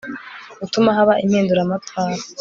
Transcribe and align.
gutuma 0.61 0.89
haba 0.97 1.13
impinduramatwara 1.23 2.23